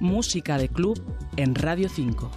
[0.00, 0.98] Música de club
[1.36, 2.30] en Radio 5.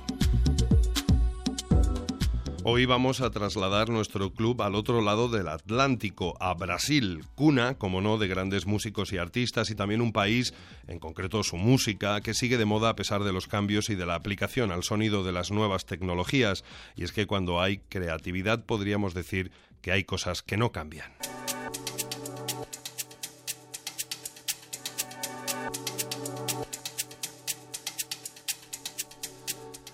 [2.66, 8.02] Hoy vamos a trasladar nuestro club al otro lado del Atlántico, a Brasil, cuna, como
[8.02, 10.54] no, de grandes músicos y artistas y también un país,
[10.88, 14.06] en concreto su música, que sigue de moda a pesar de los cambios y de
[14.06, 16.66] la aplicación al sonido de las nuevas tecnologías.
[16.98, 19.52] Y es que cuando hay creatividad podríamos decir
[19.82, 21.14] que hay cosas que no cambian.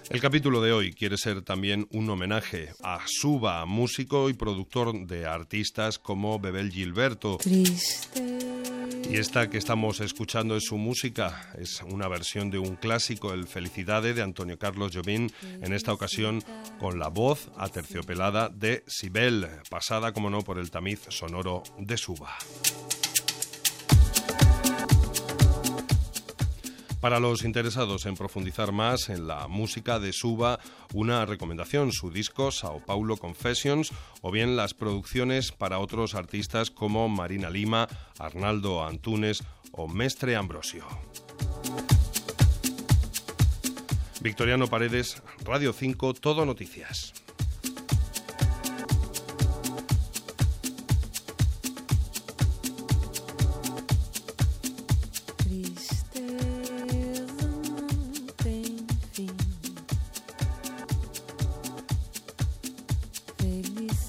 [0.09, 5.27] El capítulo de hoy quiere ser también un homenaje a Suba, músico y productor de
[5.27, 7.38] artistas como Bebel Gilberto.
[7.45, 13.48] Y esta que estamos escuchando es su música, es una versión de un clásico, el
[13.48, 16.44] Felicidade de Antonio Carlos Jobim, en esta ocasión
[16.80, 22.36] con la voz aterciopelada de Sibel, pasada como no por el tamiz sonoro de Suba.
[26.99, 30.59] Para los interesados en profundizar más en la música de Suba,
[30.94, 33.91] una recomendación, su disco Sao Paulo Confessions
[34.22, 40.86] o bien las producciones para otros artistas como Marina Lima, Arnaldo Antunes o Mestre Ambrosio.
[44.22, 47.13] Victoriano Paredes, Radio 5, Todo Noticias.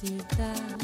[0.00, 0.79] Felicidade,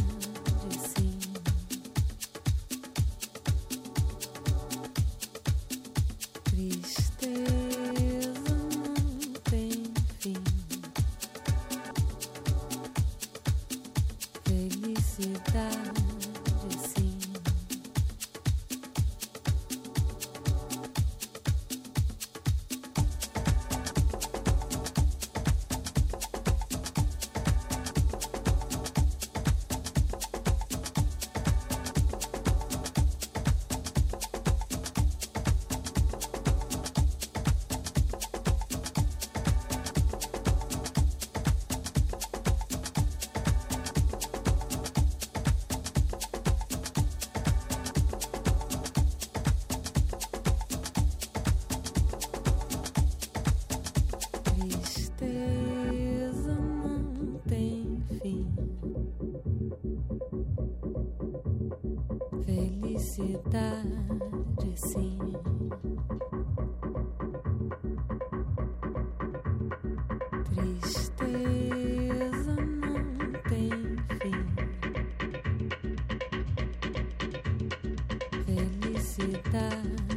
[79.16, 80.15] Felicidade.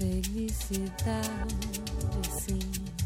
[0.00, 1.28] Felicidade,
[2.30, 2.99] sim.